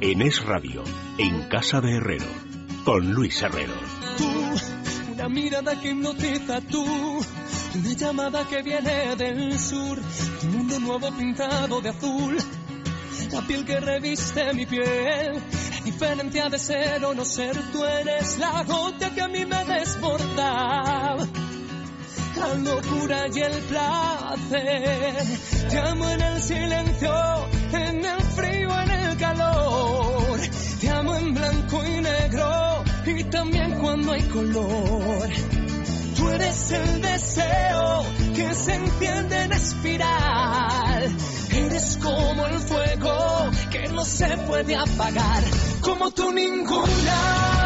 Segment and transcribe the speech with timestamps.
[0.00, 0.82] en Es Radio,
[1.18, 2.26] en Casa de Herrero,
[2.84, 3.74] con Luis Herrero.
[4.18, 9.98] Tú, una mirada que hipnotiza tú, una llamada que viene del sur,
[10.42, 12.36] un mundo nuevo pintado de azul,
[13.32, 15.40] la piel que reviste mi piel,
[15.84, 21.16] diferencia de ser o no ser, tú eres la gota que a mí me desborda.
[22.36, 25.14] La locura y el placer,
[25.70, 27.14] te amo en el silencio,
[27.72, 28.53] en el frío,
[31.34, 35.28] blanco y negro y también cuando hay color.
[36.16, 41.16] Tú eres el deseo que se enciende en espiral.
[41.52, 45.42] Eres como el fuego que no se puede apagar.
[45.80, 47.63] Como tú ninguna,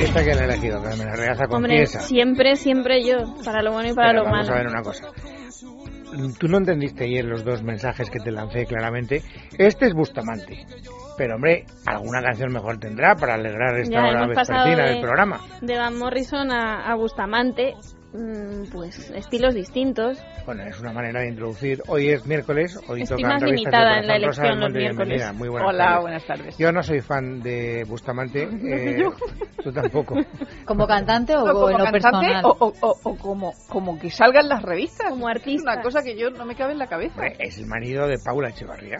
[0.00, 3.62] Esta que la he elegido, que me la regaza con Hombre, siempre, siempre yo, para
[3.62, 4.54] lo bueno y para Pero lo vamos malo.
[4.54, 5.08] a ver una cosa.
[6.38, 9.22] Tú no entendiste ayer los dos mensajes que te lancé claramente.
[9.58, 10.64] Este es Bustamante.
[11.18, 15.40] Pero, hombre, alguna canción mejor tendrá para alegrar esta Ya hora vespertina de, del programa.
[15.60, 17.74] de Van Morrison a, a Bustamante,
[18.72, 20.18] pues estilos distintos.
[20.44, 21.82] Bueno, es una manera de introducir.
[21.88, 24.78] Hoy es miércoles, hoy Estoy toca más limitada en la elección los Monte.
[24.78, 25.32] miércoles.
[25.34, 26.00] Muy buenas Hola, tardes.
[26.02, 26.58] buenas tardes.
[26.58, 28.42] Yo no soy fan de Bustamante.
[28.64, 29.04] eh,
[29.62, 30.14] tú tampoco.
[30.64, 32.44] ¿Como cantante o No, como en lo cantante personal?
[32.44, 35.10] o, o- o- o como, como que salga en las revistas.
[35.10, 35.72] Como Es artista.
[35.72, 37.26] una cosa que yo no me cabe en la cabeza.
[37.38, 38.98] Es el marido de Paula Echevarría,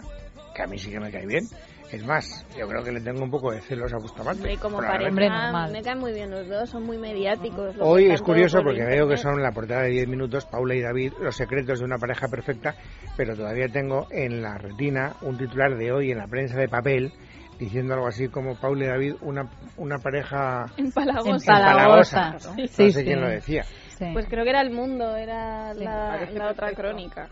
[0.55, 1.45] que a mí sí que me cae bien.
[1.93, 4.57] Es más, yo creo que le tengo un poco de celos a Bustamante.
[4.59, 7.77] Como pareja, me caen muy bien los dos, son muy mediáticos.
[7.81, 10.81] Hoy es curioso por porque veo que son la portada de 10 minutos, Paula y
[10.81, 12.75] David, los secretos de una pareja perfecta,
[13.17, 17.13] pero todavía tengo en la retina un titular de hoy en la prensa de papel
[17.59, 21.53] diciendo algo así como Paula y David, una, una pareja Empalagosa.
[21.57, 22.39] Empalagosa.
[22.41, 23.05] Sí, no sé sí.
[23.05, 23.63] quién lo decía.
[23.99, 24.07] Sí.
[24.13, 26.17] Pues creo que era El Mundo, era Sí, la,
[26.51, 26.83] otra perfecto.
[26.83, 27.29] crónica.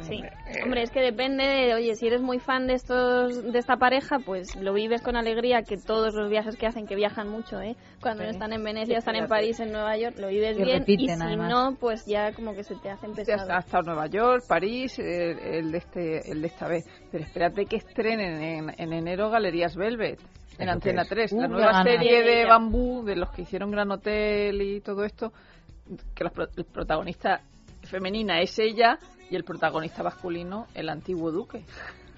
[0.00, 0.14] Sí.
[0.16, 0.62] Hombre, eh.
[0.64, 4.18] Hombre, es que depende de, oye, si eres muy fan de estos de esta pareja,
[4.18, 7.76] pues lo vives con alegría, que todos los viajes que hacen, que viajan mucho, ¿eh?
[8.00, 8.26] Cuando Sí.
[8.28, 9.28] no están en Venecia, Sí, están en.
[9.28, 10.78] París, en Nueva York, lo vives Y bien.
[10.80, 11.50] repiten, y si además.
[11.50, 13.42] no, pues ya como que se te hacen Ya pesado.
[13.42, 16.84] está, ha estado Nueva York, París, el, el de este, el de esta vez.
[17.10, 20.18] Pero espérate que estrenen en, en enero Galerías Velvet.
[20.58, 21.30] En ¿Eso Antena qué es?
[21.30, 22.44] 3, Uh, la qué nueva serie de.
[22.46, 25.32] Bambú, de los que hicieron Gran Hotel y todo esto,
[26.14, 27.40] que los pro- el protagonista
[27.82, 28.98] femenina es ella
[29.30, 31.64] y el protagonista masculino el antiguo duque,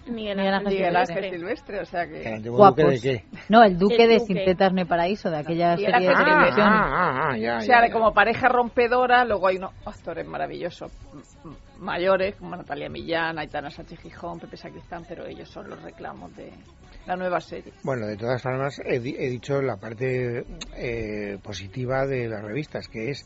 [0.07, 0.97] Miguel Ángel Miguel.
[0.97, 2.29] Ángel Silvestre, o sea ¿El que...
[2.29, 2.77] antiguo Guapos.
[2.85, 3.25] duque de qué?
[3.49, 4.21] No, el duque El de.
[4.21, 6.67] Sin Tetas Paraíso, de aquella serie de televisión.
[6.67, 7.93] Ah, ah, ah, ya, O sea, ya, de ya.
[7.95, 10.93] como pareja rompedora, luego hay unos actores maravillosos
[11.79, 16.53] mayores, como Natalia Millán, Aitana Sánchez Gijón, Pepe Sacristán, pero ellos son los reclamos de
[17.07, 17.73] la nueva serie.
[17.83, 20.45] Bueno, de todas formas, he, di- he dicho la parte
[20.77, 23.25] eh, positiva de las revistas, que es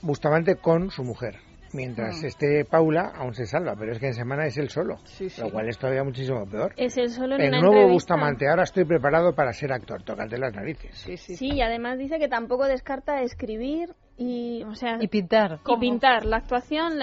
[0.00, 1.36] Bustamante con su mujer.
[1.72, 2.26] Mientras Mm.
[2.26, 5.40] esté Paula, aún se salva, pero es que en semana es él solo, Sí, sí.
[5.42, 6.72] lo cual es todavía muchísimo peor.
[6.76, 7.92] Es el solo en El una nuevo entrevista.
[8.14, 10.96] Bustamante, ahora estoy preparado para ser actor, tócate las narices.
[10.96, 15.58] Sí, sí, Sí, y además dice que tampoco descarta escribir y, o sea, Y pintar.
[15.66, 16.24] y pintar.
[16.24, 16.96] La actuación